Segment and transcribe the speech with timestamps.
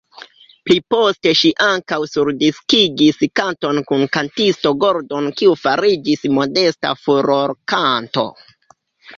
[0.67, 8.29] Pliposte ŝi ankaŭ surdiskigis kanton kun kantisto Gordon kiu fariĝis modesta furorkanto.